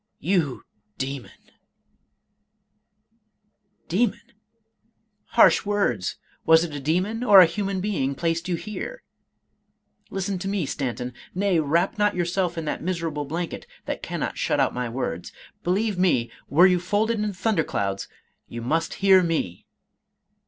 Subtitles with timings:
[0.33, 0.63] —You,
[0.97, 1.37] demon!""
[3.87, 4.33] Demon!
[5.25, 6.15] Harsh words!—
[6.47, 9.03] ^Was it a demon or a human being placed you here?—
[10.09, 14.59] Listen to me, Stanton; nay, wrap not yourself in that miserable blanket,— ^that cannot shut
[14.59, 15.31] out my words.
[15.63, 18.07] Believe me, were you folded in thunder clouds,
[18.47, 19.67] you must hear me!